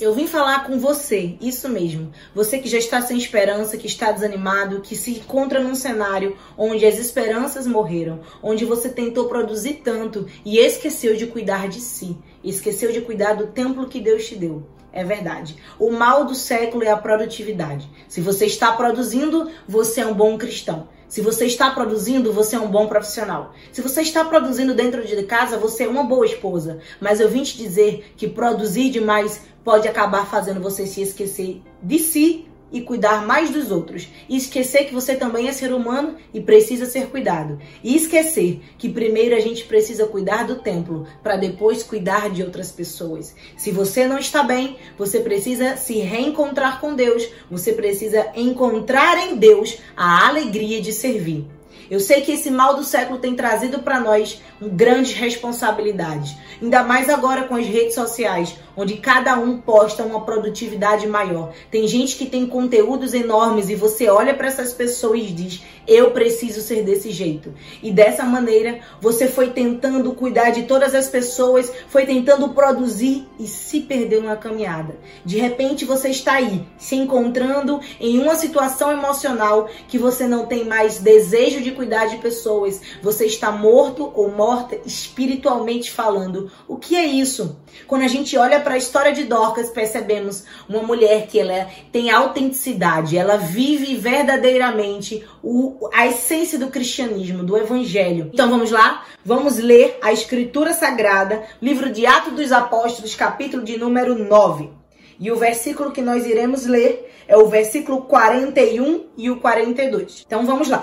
[0.00, 2.10] Eu vim falar com você, isso mesmo.
[2.34, 6.86] Você que já está sem esperança, que está desanimado, que se encontra num cenário onde
[6.86, 12.90] as esperanças morreram, onde você tentou produzir tanto e esqueceu de cuidar de si, esqueceu
[12.90, 14.66] de cuidar do templo que Deus te deu.
[14.94, 15.56] É verdade.
[15.78, 17.86] O mal do século é a produtividade.
[18.08, 20.88] Se você está produzindo, você é um bom cristão.
[21.12, 23.52] Se você está produzindo, você é um bom profissional.
[23.70, 26.78] Se você está produzindo dentro de casa, você é uma boa esposa.
[26.98, 31.98] Mas eu vim te dizer que produzir demais pode acabar fazendo você se esquecer de
[31.98, 34.08] si e cuidar mais dos outros.
[34.28, 37.58] E esquecer que você também é ser humano e precisa ser cuidado.
[37.82, 42.72] E esquecer que primeiro a gente precisa cuidar do templo para depois cuidar de outras
[42.72, 43.34] pessoas.
[43.56, 49.36] Se você não está bem, você precisa se reencontrar com Deus, você precisa encontrar em
[49.36, 51.46] Deus a alegria de servir.
[51.92, 57.10] Eu sei que esse mal do século tem trazido para nós grandes responsabilidades, ainda mais
[57.10, 61.52] agora com as redes sociais, onde cada um posta uma produtividade maior.
[61.70, 66.12] Tem gente que tem conteúdos enormes e você olha para essas pessoas e diz: "Eu
[66.12, 67.52] preciso ser desse jeito".
[67.82, 73.46] E dessa maneira, você foi tentando cuidar de todas as pessoas, foi tentando produzir e
[73.46, 74.96] se perdeu na caminhada.
[75.26, 80.64] De repente, você está aí, se encontrando em uma situação emocional que você não tem
[80.64, 86.50] mais desejo de cuidar de pessoas, você está morto ou morta espiritualmente falando.
[86.68, 87.56] O que é isso?
[87.86, 92.10] Quando a gente olha para a história de Dorcas, percebemos uma mulher que ela tem
[92.10, 98.30] autenticidade, ela vive verdadeiramente o, a essência do cristianismo, do evangelho.
[98.32, 99.04] Então vamos lá?
[99.24, 104.70] Vamos ler a escritura sagrada, livro de Atos dos Apóstolos, capítulo de número 9.
[105.18, 110.24] E o versículo que nós iremos ler é o versículo 41 e o 42.
[110.26, 110.82] Então vamos lá.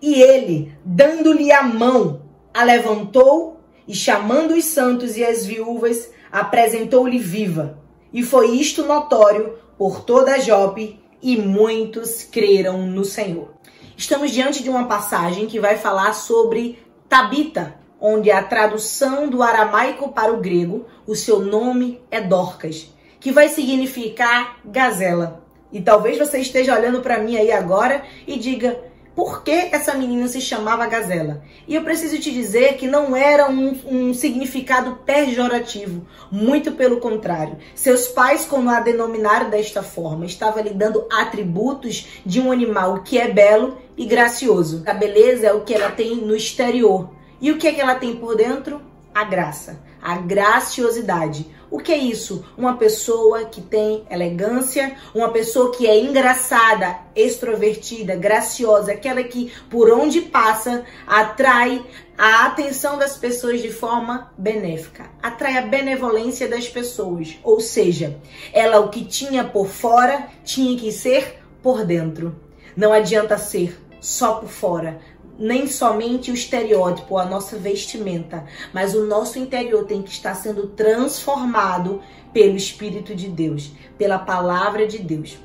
[0.00, 2.22] E ele, dando-lhe a mão,
[2.54, 7.78] a levantou e, chamando os santos e as viúvas, apresentou-lhe viva.
[8.12, 13.54] E foi isto notório por toda Jope, e muitos creram no Senhor.
[13.96, 16.78] Estamos diante de uma passagem que vai falar sobre
[17.08, 23.32] Tabita, onde a tradução do aramaico para o grego, o seu nome é Dorcas, que
[23.32, 25.44] vai significar gazela.
[25.72, 28.80] E talvez você esteja olhando para mim aí agora e diga:
[29.18, 31.42] por que essa menina se chamava Gazela.
[31.66, 37.56] E eu preciso te dizer que não era um, um, significado pejorativo, muito pelo contrário.
[37.74, 43.18] Seus pais, quando a denominaram desta forma, estavam lhe dando atributos de um animal que
[43.18, 44.84] é belo e gracioso.
[44.86, 47.10] A beleza é o que ela tem no exterior.
[47.40, 48.80] E o que é que ela tem por dentro?
[49.12, 52.44] A graça, a graciosidade o que é isso?
[52.56, 59.90] Uma pessoa que tem elegância, uma pessoa que é engraçada, extrovertida, graciosa, aquela que por
[59.90, 61.84] onde passa atrai
[62.16, 67.38] a atenção das pessoas de forma benéfica, atrai a benevolência das pessoas.
[67.44, 68.18] Ou seja,
[68.52, 72.34] ela o que tinha por fora tinha que ser por dentro.
[72.76, 75.00] Não adianta ser só por fora,
[75.38, 80.66] nem somente o estereótipo, a nossa vestimenta, mas o nosso interior tem que estar sendo
[80.68, 85.38] transformado pelo Espírito de Deus, pela palavra de Deus.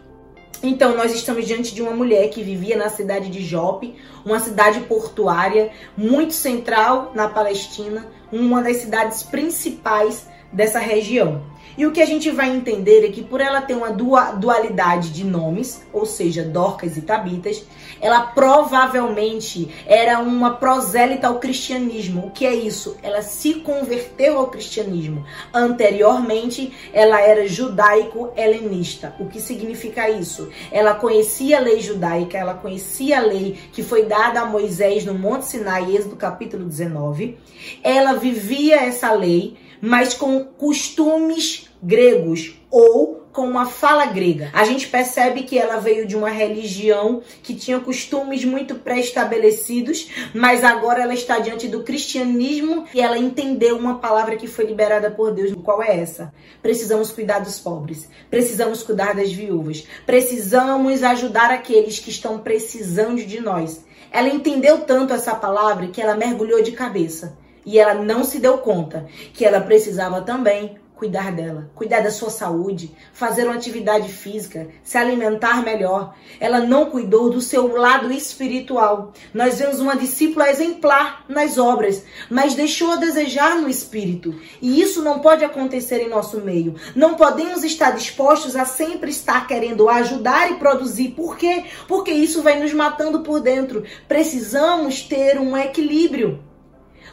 [0.61, 3.95] Então, nós estamos diante de uma mulher que vivia na cidade de Jope,
[4.25, 11.43] uma cidade portuária muito central na Palestina, uma das cidades principais dessa região.
[11.77, 15.23] E o que a gente vai entender é que por ela ter uma dualidade de
[15.23, 17.63] nomes, ou seja, Dorcas e Tabitas,
[17.99, 22.27] ela provavelmente era uma prosélita ao cristianismo.
[22.27, 22.97] O que é isso?
[23.01, 25.25] Ela se converteu ao cristianismo.
[25.53, 29.15] Anteriormente, ela era judaico-helenista.
[29.19, 30.49] O que significa isso?
[30.71, 35.13] Ela conhecia a lei judaica, ela conhecia a lei que foi dada a Moisés no
[35.13, 37.37] Monte Sinai, Êxodo capítulo 19.
[37.81, 44.49] Ela vivia essa lei mas com costumes gregos ou com uma fala grega.
[44.53, 50.63] A gente percebe que ela veio de uma religião que tinha costumes muito pré-estabelecidos, mas
[50.63, 55.33] agora ela está diante do cristianismo e ela entendeu uma palavra que foi liberada por
[55.33, 55.53] Deus.
[55.61, 56.33] Qual é essa?
[56.61, 63.41] Precisamos cuidar dos pobres, precisamos cuidar das viúvas, precisamos ajudar aqueles que estão precisando de
[63.41, 63.83] nós.
[64.09, 68.57] Ela entendeu tanto essa palavra que ela mergulhou de cabeça e ela não se deu
[68.59, 74.69] conta que ela precisava também cuidar dela, cuidar da sua saúde, fazer uma atividade física,
[74.81, 76.15] se alimentar melhor.
[76.39, 79.11] Ela não cuidou do seu lado espiritual.
[79.33, 84.33] Nós vemos uma discípula exemplar nas obras, mas deixou a desejar no espírito.
[84.61, 86.75] E isso não pode acontecer em nosso meio.
[86.95, 91.09] Não podemos estar dispostos a sempre estar querendo ajudar e produzir.
[91.09, 91.65] Por quê?
[91.85, 93.83] Porque isso vai nos matando por dentro.
[94.07, 96.52] Precisamos ter um equilíbrio.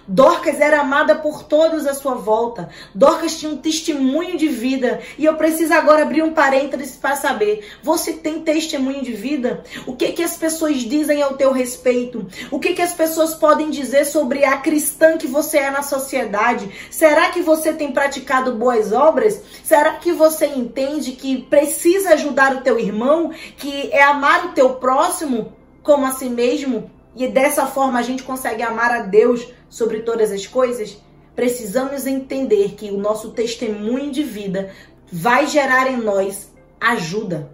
[0.06, 2.68] Dorcas era amada por todos à sua volta.
[2.94, 5.00] Dorcas tinha um testemunho de vida.
[5.18, 9.62] E eu preciso agora abrir um parênteses para saber: você tem testemunho de vida?
[9.86, 12.26] O que que as pessoas dizem ao teu respeito?
[12.50, 16.70] O que que as pessoas podem dizer sobre a cristã que você é na sociedade?
[16.90, 19.40] Será que você tem praticado boas obras?
[19.62, 24.74] Será que você entende que precisa ajudar o teu irmão, que é amar o teu
[24.74, 25.52] próximo
[25.82, 26.90] como a si mesmo?
[27.14, 31.00] E dessa forma a gente consegue amar a Deus sobre todas as coisas?
[31.34, 34.70] Precisamos entender que o nosso testemunho de vida
[35.10, 37.50] vai gerar em nós ajuda.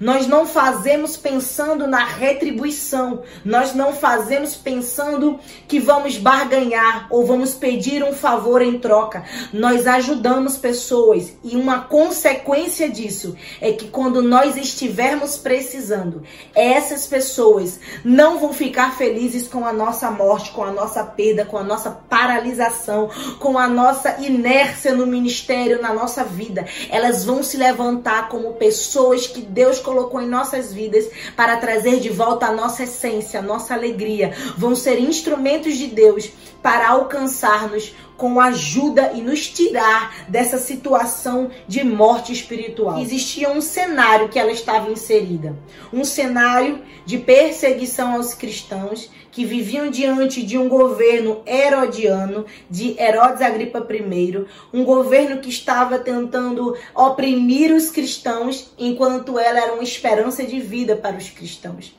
[0.00, 5.38] Nós não fazemos pensando na retribuição, nós não fazemos pensando
[5.68, 9.22] que vamos barganhar ou vamos pedir um favor em troca.
[9.52, 16.22] Nós ajudamos pessoas e uma consequência disso é que quando nós estivermos precisando,
[16.54, 21.58] essas pessoas não vão ficar felizes com a nossa morte, com a nossa perda, com
[21.58, 26.64] a nossa paralisação, com a nossa inércia no ministério, na nossa vida.
[26.88, 29.78] Elas vão se levantar como pessoas que Deus
[30.20, 34.34] em nossas vidas para trazer de volta a nossa essência, a nossa alegria.
[34.56, 36.30] Vão ser instrumentos de Deus
[36.62, 43.00] para alcançar-nos com ajuda e nos tirar dessa situação de morte espiritual.
[43.00, 45.56] Existia um cenário que ela estava inserida,
[45.90, 53.40] um cenário de perseguição aos cristãos que viviam diante de um governo herodiano, de Herodes
[53.40, 60.44] Agripa I, um governo que estava tentando oprimir os cristãos, enquanto ela era uma esperança
[60.44, 61.96] de vida para os cristãos.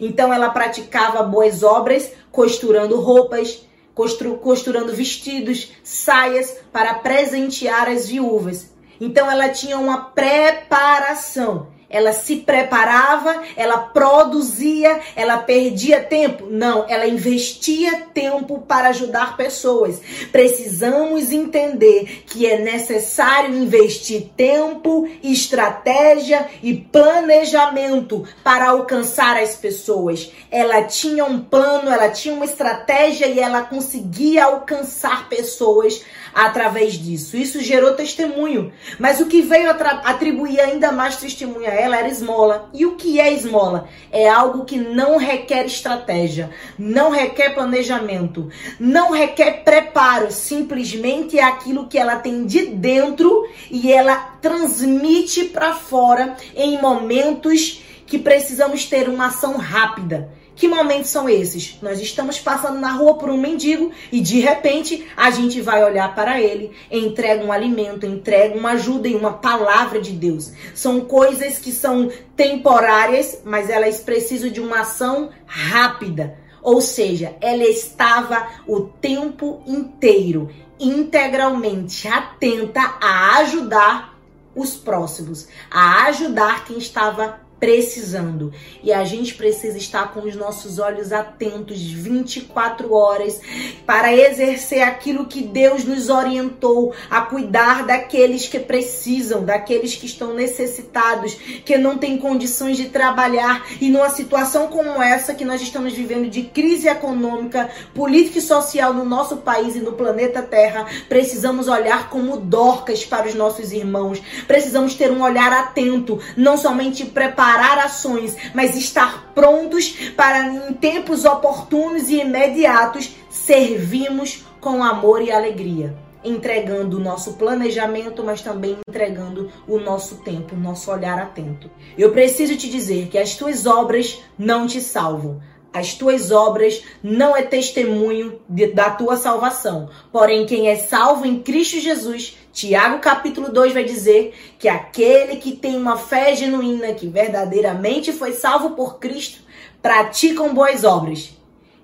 [0.00, 8.70] Então ela praticava boas obras, costurando roupas, costurando vestidos, saias para presentear as viúvas.
[9.00, 16.46] Então ela tinha uma preparação ela se preparava, ela produzia, ela perdia tempo?
[16.50, 20.00] Não, ela investia tempo para ajudar pessoas.
[20.32, 30.32] Precisamos entender que é necessário investir tempo, estratégia e planejamento para alcançar as pessoas.
[30.50, 36.02] Ela tinha um plano, ela tinha uma estratégia e ela conseguia alcançar pessoas
[36.34, 37.36] através disso.
[37.36, 38.72] Isso gerou testemunho.
[38.98, 42.68] Mas o que veio atribuir ainda mais testemunho a ela era esmola.
[42.72, 43.88] E o que é esmola?
[44.10, 48.48] É algo que não requer estratégia, não requer planejamento,
[48.78, 50.30] não requer preparo.
[50.30, 57.82] Simplesmente é aquilo que ela tem de dentro e ela transmite para fora em momentos
[58.06, 60.30] que precisamos ter uma ação rápida.
[60.54, 61.78] Que momentos são esses?
[61.80, 66.14] Nós estamos passando na rua por um mendigo e de repente a gente vai olhar
[66.14, 70.52] para ele, entrega um alimento, entrega uma ajuda e uma palavra de Deus.
[70.74, 76.38] São coisas que são temporárias, mas elas precisam de uma ação rápida.
[76.62, 80.48] Ou seja, ela estava o tempo inteiro,
[80.78, 84.12] integralmente atenta a ajudar
[84.54, 88.52] os próximos, a ajudar quem estava precisando.
[88.82, 93.40] E a gente precisa estar com os nossos olhos atentos 24 horas
[93.86, 100.34] para exercer aquilo que Deus nos orientou a cuidar daqueles que precisam, daqueles que estão
[100.34, 105.92] necessitados, que não têm condições de trabalhar e numa situação como essa que nós estamos
[105.92, 111.68] vivendo de crise econômica, política e social no nosso país e no planeta Terra, precisamos
[111.68, 114.20] olhar como dorcas para os nossos irmãos.
[114.48, 120.72] Precisamos ter um olhar atento, não somente preparado preparar ações, mas estar prontos para, em
[120.72, 125.94] tempos oportunos e imediatos, servirmos com amor e alegria.
[126.24, 131.68] Entregando o nosso planejamento, mas também entregando o nosso tempo, o nosso olhar atento.
[131.98, 135.40] Eu preciso te dizer que as tuas obras não te salvam.
[135.72, 139.88] As tuas obras não é testemunho de, da tua salvação.
[140.12, 145.52] Porém, quem é salvo em Cristo Jesus Tiago capítulo 2 vai dizer que aquele que
[145.52, 149.40] tem uma fé genuína, que verdadeiramente foi salvo por Cristo,
[149.80, 151.30] praticam boas obras.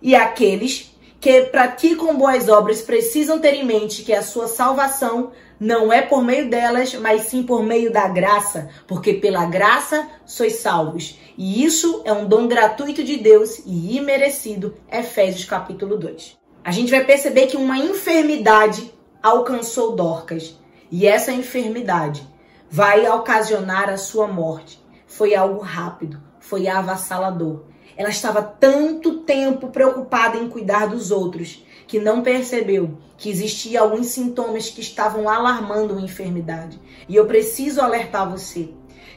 [0.02, 5.92] E aqueles que praticam boas obras precisam ter em mente que a sua salvação não
[5.92, 11.18] é por meio delas, mas sim por meio da graça, porque pela graça sois salvos.
[11.36, 14.74] E isso é um dom gratuito de Deus e imerecido.
[14.90, 16.36] Efésios capítulo 2.
[16.64, 20.56] A gente vai perceber que uma enfermidade alcançou Dorcas.
[20.90, 22.26] E essa enfermidade
[22.70, 24.80] vai ocasionar a sua morte.
[25.06, 27.64] Foi algo rápido, foi avassalador.
[27.96, 34.06] Ela estava tanto tempo preocupada em cuidar dos outros que não percebeu que existia alguns
[34.06, 36.78] sintomas que estavam alarmando a enfermidade.
[37.08, 38.68] E eu preciso alertar você,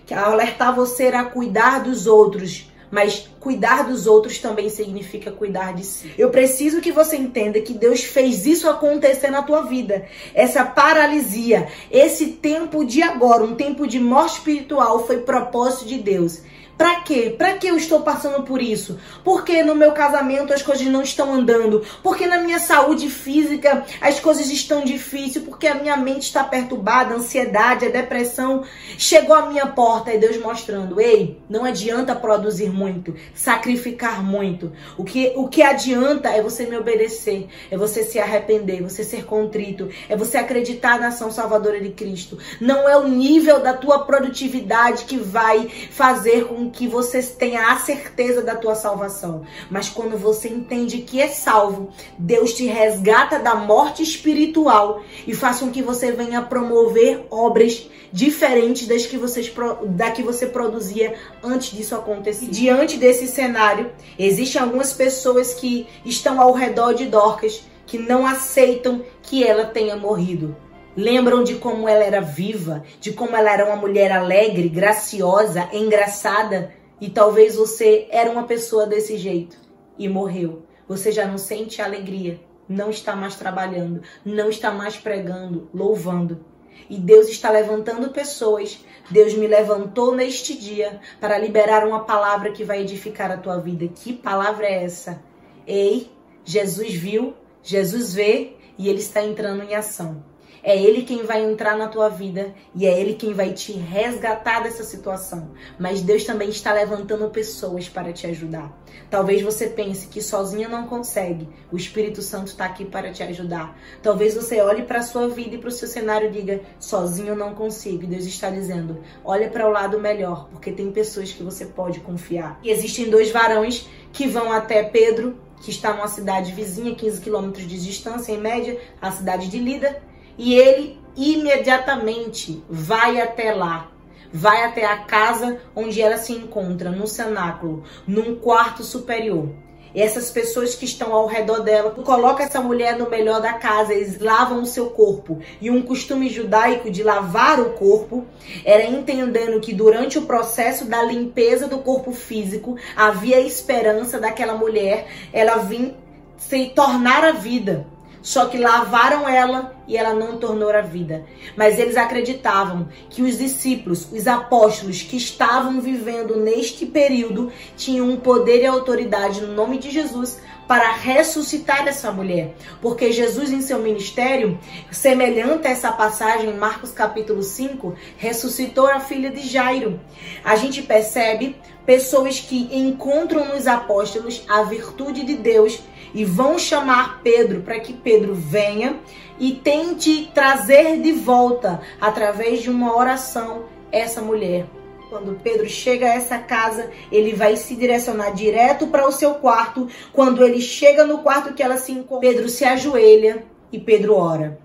[0.08, 5.86] que alertar você a cuidar dos outros mas cuidar dos outros também significa cuidar de
[5.86, 6.12] si.
[6.18, 10.06] Eu preciso que você entenda que Deus fez isso acontecer na tua vida.
[10.36, 16.42] Essa paralisia, esse tempo de agora, um tempo de morte espiritual, foi propósito de Deus.
[16.82, 17.36] Pra quê?
[17.38, 19.00] Pra que eu estou passando por isso?
[19.24, 21.86] Porque no meu casamento as coisas não estão andando?
[22.02, 25.46] Porque na minha saúde física as coisas estão difíceis?
[25.46, 28.64] Porque a minha mente está perturbada, a ansiedade, a depressão
[28.98, 34.72] chegou à minha porta e Deus mostrando: ei, não adianta produzir muito, sacrificar muito.
[34.98, 39.26] O que, o que adianta é você me obedecer, é você se arrepender, você ser
[39.26, 42.40] contrito, é você acreditar na ação salvadora de Cristo.
[42.60, 47.78] Não é o nível da tua produtividade que vai fazer com que você tenha a
[47.78, 49.44] certeza da tua salvação.
[49.70, 55.60] Mas quando você entende que é salvo, Deus te resgata da morte espiritual e faz
[55.60, 59.51] com que você venha promover obras diferentes das que, vocês,
[59.86, 62.48] da que você produzia antes disso acontecer.
[62.48, 69.04] Diante desse cenário, existem algumas pessoas que estão ao redor de Dorcas que não aceitam
[69.22, 70.56] que ela tenha morrido.
[70.96, 76.74] Lembram de como ela era viva, de como ela era uma mulher alegre, graciosa, engraçada?
[77.00, 79.58] E talvez você era uma pessoa desse jeito
[79.98, 80.64] e morreu.
[80.88, 86.46] Você já não sente alegria, não está mais trabalhando, não está mais pregando, louvando.
[86.90, 88.84] E Deus está levantando pessoas.
[89.10, 93.88] Deus me levantou neste dia para liberar uma palavra que vai edificar a tua vida.
[93.88, 95.24] Que palavra é essa?
[95.66, 96.12] Ei,
[96.44, 97.34] Jesus viu,
[97.64, 100.31] Jesus vê e ele está entrando em ação.
[100.63, 104.62] É Ele quem vai entrar na tua vida e é Ele quem vai te resgatar
[104.62, 105.51] dessa situação.
[105.80, 108.72] Mas Deus também está levantando pessoas para te ajudar.
[109.10, 111.50] Talvez você pense que sozinha não consegue.
[111.72, 113.75] O Espírito Santo está aqui para te ajudar.
[114.03, 117.36] Talvez você olhe para a sua vida e para o seu cenário e diga: sozinho
[117.36, 118.06] não consigo.
[118.06, 122.60] Deus está dizendo: olha para o lado melhor, porque tem pessoas que você pode confiar.
[122.63, 127.68] E existem dois varões que vão até Pedro, que está numa cidade vizinha, 15 quilômetros
[127.68, 130.11] de distância em média, a cidade de Lida
[130.42, 133.92] e ele imediatamente vai até lá,
[134.34, 139.50] vai até a casa onde ela se encontra, no cenáculo, num quarto superior.
[139.94, 143.94] E essas pessoas que estão ao redor dela colocam essa mulher no melhor da casa,
[143.94, 145.38] eles lavam o seu corpo.
[145.62, 148.26] E um costume judaico de lavar o corpo
[148.66, 155.08] era entendendo que durante o processo da limpeza do corpo físico havia esperança daquela mulher
[155.32, 155.94] ela vir
[156.36, 157.86] se tornar a vida.
[158.22, 161.25] Só que lavaram ela e ela não tornou a vida.
[161.56, 168.18] Mas eles acreditavam que os discípulos, os apóstolos que estavam vivendo neste período, tinham um
[168.18, 172.56] poder e autoridade no nome de Jesus para ressuscitar essa mulher.
[172.82, 174.58] Porque Jesus, em seu ministério,
[174.90, 180.00] semelhante a essa passagem em Marcos capítulo 5, ressuscitou a filha de Jairo.
[180.44, 185.78] A gente percebe pessoas que encontram nos apóstolos a virtude de Deus
[186.13, 189.00] e vão chamar Pedro para que Pedro venha
[189.39, 194.65] e tente trazer de volta, através de uma oração, essa mulher.
[195.10, 199.89] Quando Pedro chega a essa casa, ele vai se direcionar direto para o seu quarto.
[200.13, 204.58] Quando ele chega no quarto que ela se encontra, Pedro se ajoelha e Pedro ora.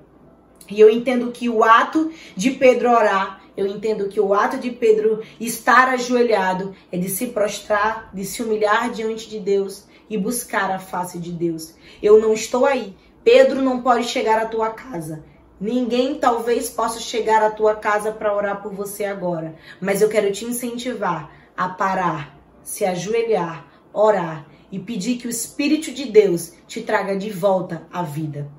[0.71, 4.71] E eu entendo que o ato de Pedro orar, eu entendo que o ato de
[4.71, 10.71] Pedro estar ajoelhado é de se prostrar, de se humilhar diante de Deus e buscar
[10.71, 11.75] a face de Deus.
[12.03, 12.97] Eu não estou aí.
[13.25, 15.25] Pedro não pode chegar à tua casa.
[15.61, 20.31] Ninguém talvez possa chegar à tua casa para orar por você agora, mas eu quero
[20.31, 26.83] te incentivar a parar, se ajoelhar, orar e pedir que o Espírito de Deus te
[26.83, 28.51] traga de volta à vida.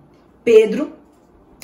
[0.44, 0.94] Pedro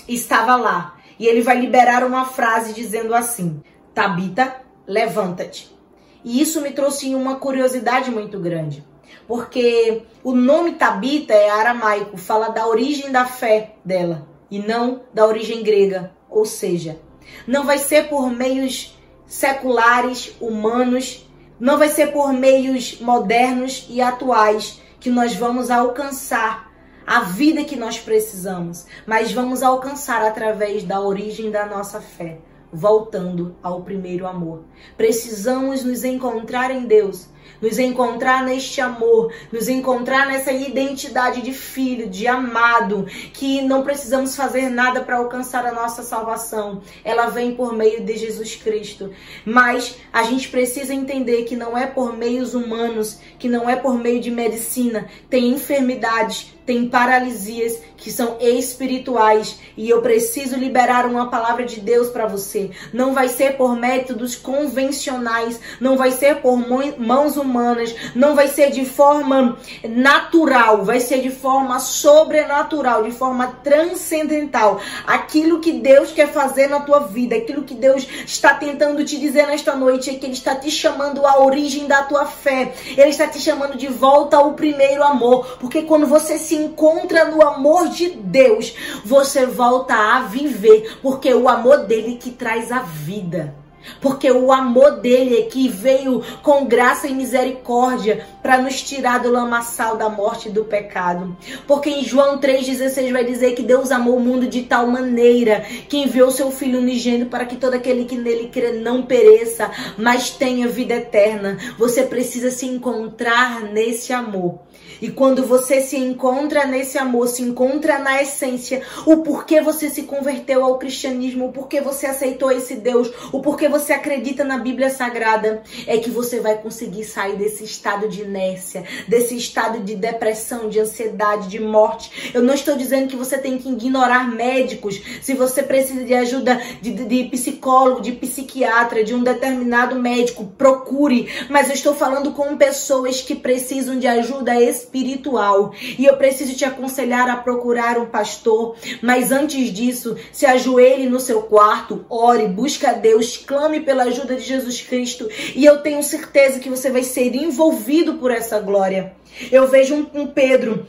[0.07, 3.61] estava lá e ele vai liberar uma frase dizendo assim:
[3.91, 5.75] Tabita, levanta-te.
[6.23, 8.85] E isso me trouxe uma curiosidade muito grande
[9.27, 15.25] porque o nome Tabita é aramaico, fala da origem da fé dela e não da
[15.25, 16.99] origem grega, ou seja,
[17.47, 21.27] não vai ser por meios seculares, humanos,
[21.59, 26.71] não vai ser por meios modernos e atuais que nós vamos alcançar
[27.05, 32.39] a vida que nós precisamos, mas vamos alcançar através da origem da nossa fé,
[32.71, 34.63] voltando ao primeiro amor.
[34.95, 37.27] Precisamos nos encontrar em Deus
[37.61, 44.35] nos encontrar neste amor, nos encontrar nessa identidade de filho, de amado, que não precisamos
[44.35, 46.81] fazer nada para alcançar a nossa salvação.
[47.03, 49.11] Ela vem por meio de Jesus Cristo.
[49.45, 53.97] Mas a gente precisa entender que não é por meios humanos, que não é por
[53.97, 55.07] meio de medicina.
[55.29, 62.09] Tem enfermidades, tem paralisias que são espirituais e eu preciso liberar uma palavra de Deus
[62.09, 62.71] para você.
[62.93, 66.57] Não vai ser por métodos convencionais, não vai ser por
[66.97, 73.47] mãos humanas, não vai ser de forma natural, vai ser de forma sobrenatural, de forma
[73.63, 74.79] transcendental.
[75.05, 79.47] Aquilo que Deus quer fazer na tua vida, aquilo que Deus está tentando te dizer
[79.47, 83.27] nesta noite é que Ele está te chamando à origem da tua fé, Ele está
[83.27, 88.09] te chamando de volta ao primeiro amor, porque quando você se encontra no amor de
[88.09, 88.75] Deus,
[89.05, 93.62] você volta a viver, porque o amor dele que traz a vida.
[93.99, 99.31] Porque o amor dele é que veio com graça e misericórdia para nos tirar do
[99.31, 101.35] lamaçal da morte e do pecado.
[101.67, 105.97] Porque em João 3,16 vai dizer que Deus amou o mundo de tal maneira que
[105.97, 110.67] enviou seu Filho unigênito para que todo aquele que nele crê não pereça, mas tenha
[110.67, 111.57] vida eterna.
[111.77, 114.59] Você precisa se encontrar nesse amor.
[115.01, 120.03] E quando você se encontra nesse amor, se encontra na essência, o porquê você se
[120.03, 124.89] converteu ao cristianismo, o porquê você aceitou esse Deus, o porquê você acredita na Bíblia
[124.89, 130.69] Sagrada, é que você vai conseguir sair desse estado de inércia, desse estado de depressão,
[130.69, 132.31] de ansiedade, de morte.
[132.33, 135.01] Eu não estou dizendo que você tem que ignorar médicos.
[135.21, 141.29] Se você precisa de ajuda de, de, psicólogo, de psiquiatra, de um determinado médico, procure.
[141.49, 145.73] Mas eu estou falando com pessoas que precisam de ajuda espiritual espiritual.
[145.97, 148.75] E eu preciso te aconselhar a procurar um pastor.
[149.01, 154.35] Mas antes disso, se ajoelhe no seu quarto, ore, busque a Deus, clame pela ajuda
[154.35, 155.27] de Jesus Cristo.
[155.55, 159.15] E eu tenho certeza que você vai ser envolvido por essa glória.
[159.51, 160.85] Eu vejo um, um Pedro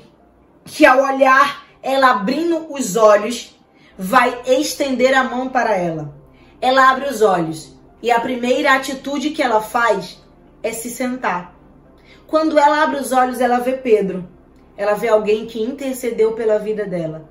[0.67, 3.55] que ao olhar ela abrindo os olhos,
[3.99, 6.15] vai estender a mão para ela.
[6.61, 10.19] Ela abre os olhos e a primeira atitude que ela faz
[10.63, 11.54] é se sentar.
[12.27, 14.27] Quando ela abre os olhos, ela vê Pedro.
[14.77, 17.29] Ela vê alguém que intercedeu pela vida dela.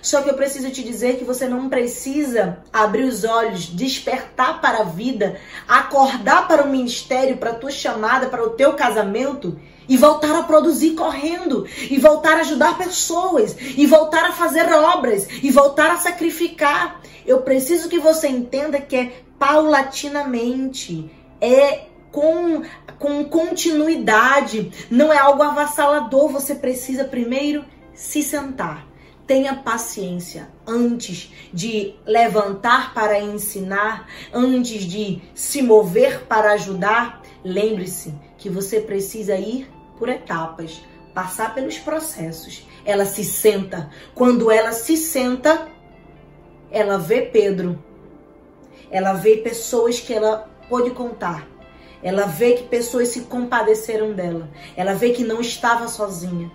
[0.00, 4.78] Só que eu preciso te dizer que você não precisa abrir os olhos, despertar para
[4.78, 9.96] a vida, acordar para o ministério, para a tua chamada, para o teu casamento e
[9.96, 15.50] voltar a produzir correndo, e voltar a ajudar pessoas, e voltar a fazer obras, e
[15.50, 17.00] voltar a sacrificar.
[17.24, 22.62] Eu preciso que você entenda que é paulatinamente, é com,
[22.98, 26.28] com continuidade, não é algo avassalador.
[26.28, 28.86] Você precisa primeiro se sentar.
[29.26, 37.22] Tenha paciência antes de levantar para ensinar, antes de se mover para ajudar.
[37.44, 40.80] Lembre-se que você precisa ir por etapas,
[41.12, 42.66] passar pelos processos.
[42.84, 43.90] Ela se senta.
[44.14, 45.66] Quando ela se senta,
[46.70, 47.82] ela vê Pedro.
[48.90, 51.55] Ela vê pessoas que ela pôde contar
[52.06, 54.48] ela vê que pessoas se compadeceram dela.
[54.76, 56.48] Ela vê que não estava sozinha.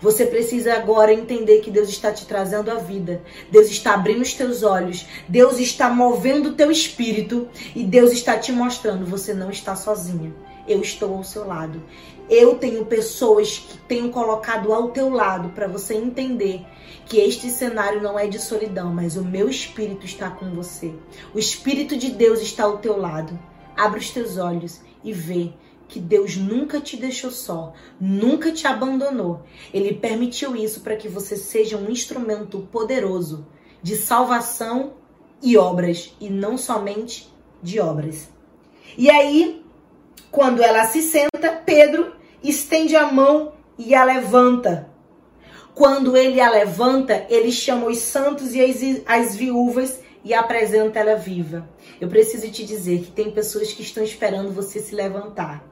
[0.00, 3.22] Você precisa agora entender que Deus está te trazendo a vida.
[3.52, 5.06] Deus está abrindo os teus olhos.
[5.28, 7.46] Deus está movendo o teu espírito.
[7.76, 10.34] E Deus está te mostrando: você não está sozinha.
[10.66, 11.82] Eu estou ao seu lado.
[12.30, 16.64] Eu tenho pessoas que tenho colocado ao teu lado para você entender
[17.04, 20.94] que este cenário não é de solidão, mas o meu espírito está com você.
[21.34, 23.38] O espírito de Deus está ao teu lado.
[23.76, 25.52] Abre os teus olhos e vê
[25.86, 29.42] que Deus nunca te deixou só, nunca te abandonou.
[29.72, 33.46] Ele permitiu isso para que você seja um instrumento poderoso
[33.82, 34.94] de salvação
[35.42, 38.28] e obras, e não somente de obras.
[38.96, 39.62] E aí,
[40.30, 42.12] quando ela se senta, Pedro
[42.42, 44.88] estende a mão e a levanta.
[45.74, 51.16] Quando ele a levanta, ele chama os santos e as, as viúvas e apresenta ela
[51.16, 51.68] viva.
[52.00, 55.62] Eu preciso te dizer que tem pessoas que estão esperando você se levantar,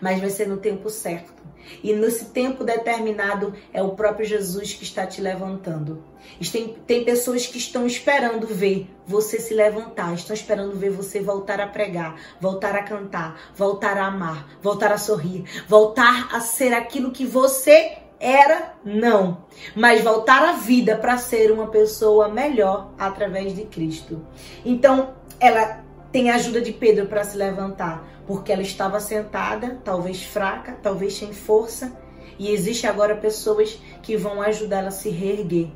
[0.00, 1.40] mas vai ser no tempo certo.
[1.82, 6.02] E nesse tempo determinado é o próprio Jesus que está te levantando.
[6.50, 11.60] Tem, tem pessoas que estão esperando ver você se levantar, estão esperando ver você voltar
[11.60, 17.12] a pregar, voltar a cantar, voltar a amar, voltar a sorrir, voltar a ser aquilo
[17.12, 23.64] que você era não, mas voltar à vida para ser uma pessoa melhor através de
[23.64, 24.20] Cristo.
[24.62, 30.22] Então, ela tem a ajuda de Pedro para se levantar, porque ela estava sentada, talvez
[30.22, 31.96] fraca, talvez sem força,
[32.38, 35.68] e existe agora pessoas que vão ajudar ela a se reerguer.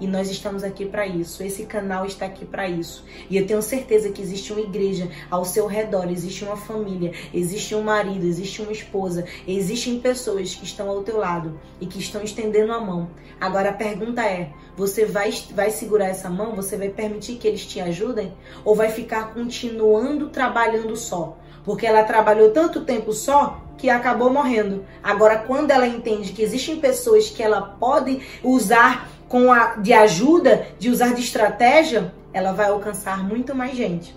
[0.00, 1.42] E nós estamos aqui para isso.
[1.42, 3.04] Esse canal está aqui para isso.
[3.30, 7.74] E eu tenho certeza que existe uma igreja ao seu redor, existe uma família, existe
[7.74, 12.22] um marido, existe uma esposa, existem pessoas que estão ao teu lado e que estão
[12.22, 13.08] estendendo a mão.
[13.40, 16.56] Agora a pergunta é: você vai, vai segurar essa mão?
[16.56, 18.32] Você vai permitir que eles te ajudem?
[18.64, 21.38] Ou vai ficar continuando trabalhando só?
[21.64, 24.84] Porque ela trabalhou tanto tempo só que acabou morrendo.
[25.02, 30.66] Agora, quando ela entende que existem pessoas que ela pode usar com a, de ajuda,
[30.78, 34.16] de usar de estratégia, ela vai alcançar muito mais gente.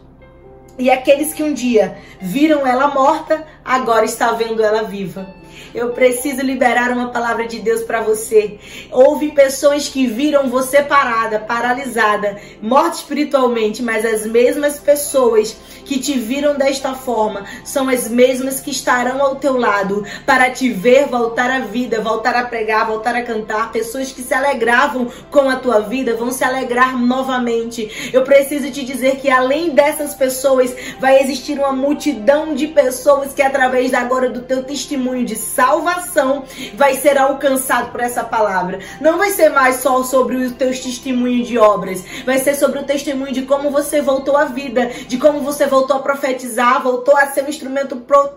[0.80, 5.28] E aqueles que um dia viram ela morta, agora está vendo ela viva.
[5.74, 8.58] Eu preciso liberar uma palavra de Deus para você.
[8.92, 16.18] Houve pessoas que viram você parada, paralisada, morta espiritualmente, mas as mesmas pessoas que te
[16.20, 21.50] viram desta forma são as mesmas que estarão ao teu lado para te ver voltar
[21.50, 23.72] à vida, voltar a pregar, voltar a cantar.
[23.72, 28.12] Pessoas que se alegravam com a tua vida vão se alegrar novamente.
[28.14, 33.42] Eu preciso te dizer que além dessas pessoas, vai existir uma multidão de pessoas que
[33.42, 36.44] através agora do teu testemunho de salvação
[36.76, 38.80] vai ser alcançado por essa palavra.
[39.02, 42.84] Não vai ser mais só sobre os teus testemunhos de obras, vai ser sobre o
[42.84, 47.28] testemunho de como você voltou à vida, de como você voltou a profetizar, voltou a
[47.28, 47.96] ser um instrumento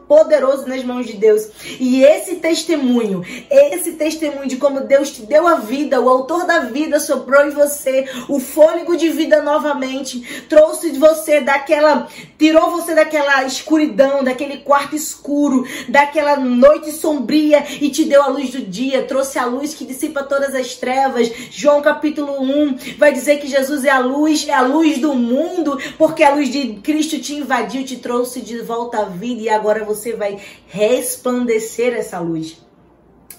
[0.08, 1.48] poderoso nas mãos de Deus.
[1.78, 6.60] E esse testemunho, esse testemunho de como Deus te deu a vida, o autor da
[6.60, 13.44] vida soprou em você o fôlego de vida novamente, trouxe você daquela, tirou você daquela
[13.44, 19.38] escuridão, daquele quarto escuro, daquela noite sombria e te deu a luz do dia, trouxe
[19.38, 21.32] a luz que dissipa todas as trevas.
[21.50, 25.78] João capítulo 1 vai dizer que Jesus é a luz, é a luz do mundo,
[25.96, 29.84] porque a luz de Cristo te invadiu, te trouxe de volta à vida e agora
[29.84, 32.58] você vai resplandecer essa luz.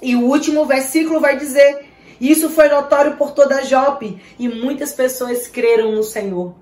[0.02, 1.86] E o último versículo vai dizer:
[2.20, 6.56] Isso foi notório por toda Jope e muitas pessoas creram no Senhor.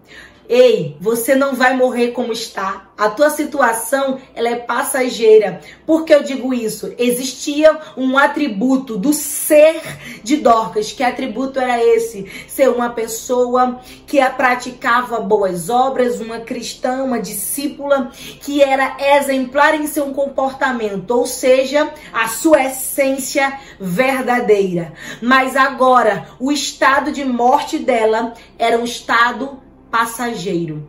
[0.50, 2.90] Ei, você não vai morrer como está.
[2.98, 5.62] A tua situação, ela é passageira.
[5.86, 6.92] Por que eu digo isso?
[6.98, 9.80] Existia um atributo do ser
[10.24, 10.92] de Dorcas.
[10.92, 12.26] Que atributo era esse?
[12.48, 19.86] Ser uma pessoa que praticava boas obras, uma cristã, uma discípula, que era exemplar em
[19.86, 24.94] seu comportamento, ou seja, a sua essência verdadeira.
[25.22, 30.88] Mas agora, o estado de morte dela era um estado passageiro.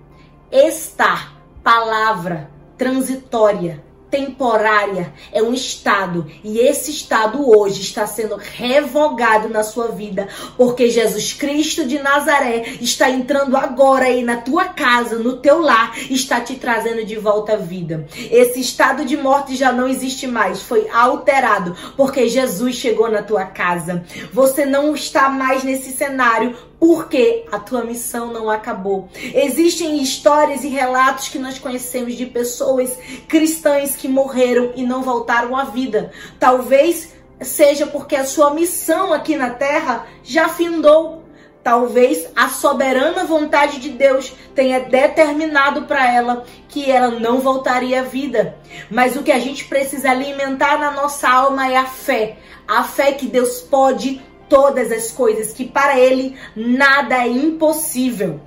[0.51, 9.63] Estar, palavra transitória, temporária, é um estado e esse estado hoje está sendo revogado na
[9.63, 15.37] sua vida, porque Jesus Cristo de Nazaré está entrando agora aí na tua casa, no
[15.37, 18.07] teu lar, está te trazendo de volta à vida.
[18.31, 23.45] Esse estado de morte já não existe mais, foi alterado, porque Jesus chegou na tua
[23.45, 24.05] casa.
[24.33, 29.11] Você não está mais nesse cenário porque a tua missão não acabou.
[29.15, 35.55] Existem histórias e relatos que nós conhecemos de pessoas cristãs que morreram e não voltaram
[35.55, 36.11] à vida.
[36.39, 37.13] Talvez
[37.43, 41.21] seja porque a sua missão aqui na terra já findou.
[41.63, 48.03] Talvez a soberana vontade de Deus tenha determinado para ela que ela não voltaria à
[48.03, 48.57] vida.
[48.91, 52.39] Mas o que a gente precisa alimentar na nossa alma é a fé.
[52.67, 58.41] A fé que Deus pode todas as coisas, que para ele nada é impossível.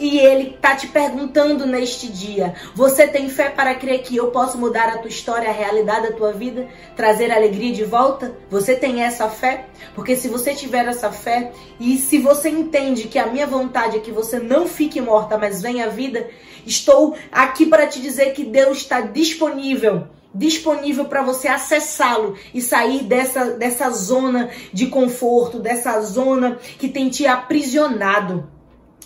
[0.00, 4.56] E ele tá te perguntando neste dia: você tem fé para crer que eu posso
[4.56, 8.34] mudar a tua história, a realidade da tua vida, trazer alegria de volta?
[8.50, 9.66] Você tem essa fé?
[9.94, 14.00] Porque se você tiver essa fé e se você entende que a minha vontade é
[14.00, 16.26] que você não fique morta, mas venha à vida,
[16.66, 23.02] estou aqui para te dizer que Deus está disponível disponível para você acessá-lo e sair
[23.04, 28.50] dessa, dessa zona de conforto, dessa zona que tem te aprisionado.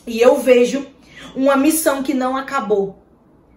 [0.07, 0.87] E eu vejo
[1.35, 3.03] uma missão que não acabou.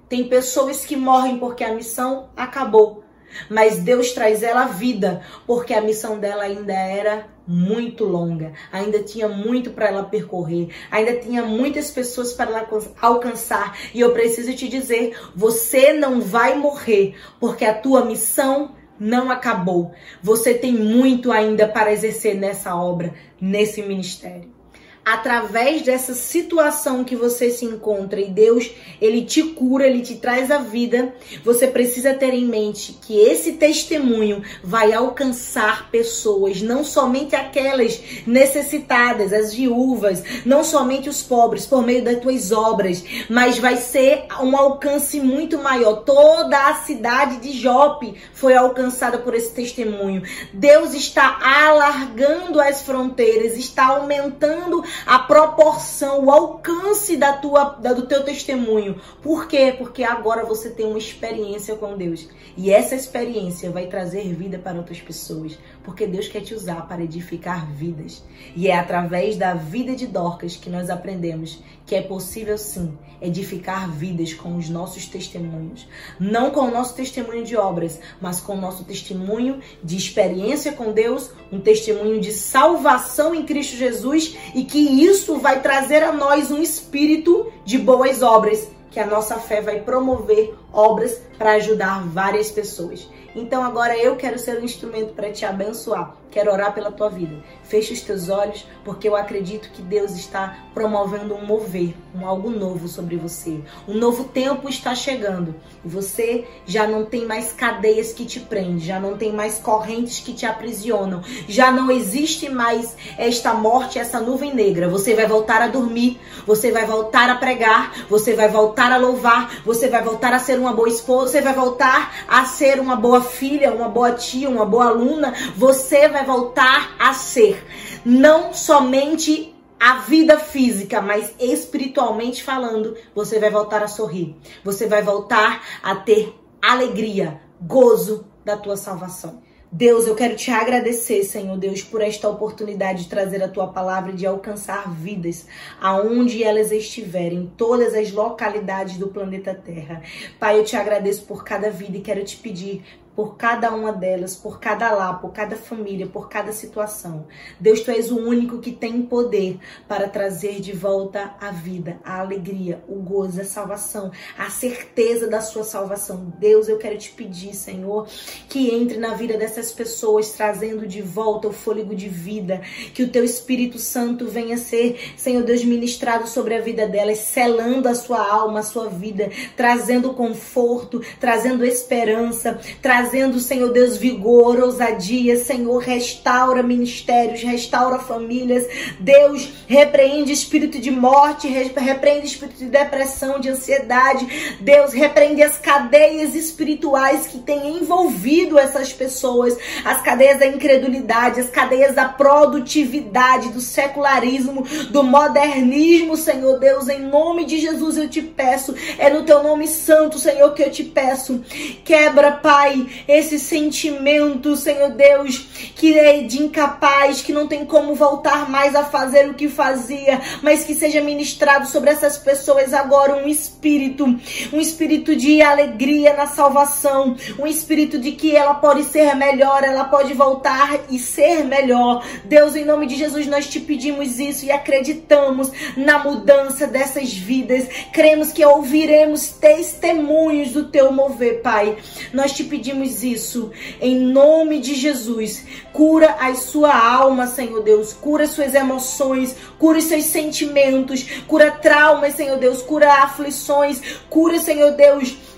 [0.08, 3.04] Tem pessoas que morrem porque a missão acabou.
[3.50, 9.28] Mas Deus traz ela vida, porque a missão dela ainda era muito longa, ainda tinha
[9.28, 12.68] muito para ela percorrer, ainda tinha muitas pessoas para ela
[13.02, 13.78] alcançar.
[13.94, 19.92] E eu preciso te dizer, você não vai morrer, porque a tua missão não acabou.
[20.22, 24.59] Você tem muito ainda para exercer nessa obra, nesse ministério
[25.06, 28.70] através dessa situação que você se encontra e Deus,
[29.02, 33.54] ele te cura, ele te traz a vida, você precisa ter em mente que esse
[33.54, 41.84] testemunho vai alcançar pessoas, não somente aquelas necessitadas, as viúvas, não somente os pobres por
[41.84, 46.04] meio das tuas obras, mas vai ser um alcance muito maior.
[46.04, 50.24] Toda a cidade de Jope foi alcançada por esse testemunho.
[50.54, 58.08] Deus está alargando as fronteiras, está aumentando a proporção, o alcance da tua, da, do
[58.08, 59.00] teu testemunho.
[59.22, 59.74] Por quê?
[59.78, 62.28] Porque agora você tem uma experiência com Deus.
[62.58, 65.58] E essa experiência vai trazer vida para outras pessoas.
[65.84, 68.24] Porque Deus quer te usar para edificar vidas.
[68.56, 73.90] E é através da vida de Dorcas que nós aprendemos que é possível sim edificar
[73.90, 75.88] vidas com os nossos testemunhos.
[76.20, 80.92] Não com o nosso testemunho de obras, mas com o nosso testemunho de experiência com
[80.92, 86.52] Deus, um testemunho de salvação em Cristo Jesus e que isso vai trazer a nós
[86.52, 92.04] um espírito de boas obras que que a nossa fé vai promover obras para ajudar
[92.08, 93.08] várias pessoas.
[93.36, 96.16] Então agora eu quero ser um instrumento para te abençoar.
[96.32, 97.38] Quero orar pela tua vida.
[97.64, 102.50] Feche os teus olhos, porque eu acredito que Deus está promovendo um mover, um algo
[102.50, 103.60] novo sobre você.
[103.88, 108.80] Um novo tempo está chegando e você já não tem mais cadeias que te prendem,
[108.80, 114.20] já não tem mais correntes que te aprisionam, já não existe mais esta morte, essa
[114.20, 114.88] nuvem negra.
[114.88, 119.62] Você vai voltar a dormir, você vai voltar a pregar, você vai voltar a louvar,
[119.66, 123.22] você vai voltar a ser uma boa esposa, você vai voltar a ser uma boa
[123.22, 125.34] filha, uma boa tia, uma boa aluna.
[125.56, 127.64] Você vai vai voltar a ser
[128.06, 134.36] não somente a vida física, mas espiritualmente falando, você vai voltar a sorrir.
[134.64, 139.42] Você vai voltar a ter alegria, gozo da tua salvação.
[139.72, 144.12] Deus, eu quero te agradecer, Senhor Deus, por esta oportunidade de trazer a tua palavra
[144.12, 145.46] e de alcançar vidas
[145.80, 150.02] aonde elas estiverem, em todas as localidades do planeta Terra.
[150.40, 152.84] Pai, eu te agradeço por cada vida e quero te pedir
[153.20, 157.28] por cada uma delas, por cada lá, por cada família, por cada situação.
[157.60, 162.22] Deus, tu és o único que tem poder para trazer de volta a vida, a
[162.22, 166.32] alegria, o gozo, a salvação, a certeza da sua salvação.
[166.40, 168.08] Deus, eu quero te pedir, Senhor,
[168.48, 172.62] que entre na vida dessas pessoas, trazendo de volta o fôlego de vida,
[172.94, 177.90] que o teu Espírito Santo venha ser, Senhor Deus, ministrado sobre a vida delas, selando
[177.90, 184.60] a sua alma, a sua vida, trazendo conforto, trazendo esperança, trazendo trazendo, Senhor Deus, vigor,
[184.60, 185.36] ousadia.
[185.44, 188.66] Senhor, restaura ministérios, restaura famílias.
[189.00, 194.58] Deus, repreende espírito de morte, repreende espírito de depressão, de ansiedade.
[194.62, 201.50] Deus, repreende as cadeias espirituais que têm envolvido essas pessoas, as cadeias da incredulidade, as
[201.50, 208.22] cadeias da produtividade, do secularismo, do modernismo, Senhor Deus, em nome de Jesus eu te
[208.22, 211.44] peço, é no teu nome santo, Senhor, que eu te peço.
[211.84, 215.38] Quebra, Pai, esse sentimento, Senhor Deus,
[215.76, 220.20] que é de incapaz, que não tem como voltar mais a fazer o que fazia,
[220.42, 224.06] mas que seja ministrado sobre essas pessoas agora um espírito,
[224.52, 229.86] um espírito de alegria na salvação, um espírito de que ela pode ser melhor, ela
[229.86, 232.06] pode voltar e ser melhor.
[232.26, 237.68] Deus, em nome de Jesus, nós te pedimos isso e acreditamos na mudança dessas vidas.
[237.94, 241.78] Cremos que ouviremos testemunhos do teu mover, Pai.
[242.14, 245.46] Nós te pedimos isso em nome de Jesus.
[245.72, 247.94] Cura a sua alma, Senhor Deus.
[247.94, 252.62] Cura suas emoções, cura seus sentimentos, cura traumas, Senhor Deus.
[252.62, 255.29] Cura aflições, cura, Senhor Deus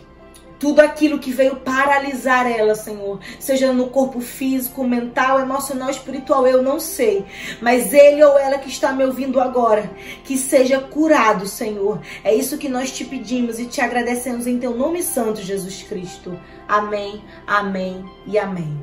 [0.61, 6.61] tudo aquilo que veio paralisar ela, Senhor, seja no corpo físico, mental, emocional, espiritual, eu
[6.61, 7.25] não sei,
[7.59, 9.89] mas ele ou ela que está me ouvindo agora,
[10.23, 11.99] que seja curado, Senhor.
[12.23, 16.39] É isso que nós te pedimos e te agradecemos em teu nome santo, Jesus Cristo.
[16.67, 18.79] Amém, amém e amém.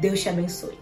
[0.00, 0.79] Deus te abençoe.